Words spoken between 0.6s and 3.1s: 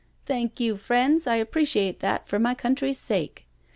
friends, I appreciate that for my coun try's